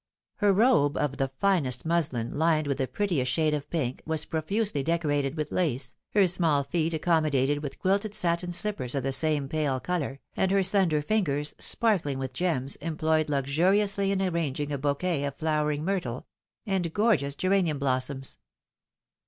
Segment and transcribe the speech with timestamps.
[0.37, 4.81] Her robe, of the finest muslin, hned with the prettiest shade of pink, was profusely
[4.81, 9.79] decorated with lace, her small feet accommodated with quilted satin slippers of the same pale
[9.79, 15.35] colour, and her slender fingers, sparkhng with gems, employed luxuriously in arranging a bouquet of
[15.35, 16.25] flowering myrtle,
[16.65, 18.37] and gorgeous geranium blossoms.